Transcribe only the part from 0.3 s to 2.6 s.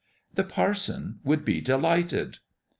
The parson would be delighted